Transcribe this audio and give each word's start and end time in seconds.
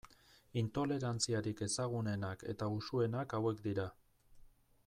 Intolerantziarik 0.61 1.61
ezagunenak 1.67 2.47
eta 2.55 2.73
usuenak 2.79 3.37
hauek 3.41 3.63
dira. 3.69 3.87